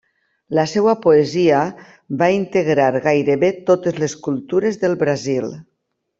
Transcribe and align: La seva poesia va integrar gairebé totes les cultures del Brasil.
La 0.59 0.63
seva 0.69 0.93
poesia 1.03 1.59
va 2.21 2.31
integrar 2.37 2.89
gairebé 3.05 3.53
totes 3.69 4.01
les 4.05 4.17
cultures 4.31 4.81
del 4.87 4.99
Brasil. 5.05 5.49